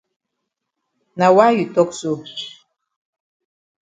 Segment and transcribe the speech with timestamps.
[1.19, 2.11] Na why you tok so?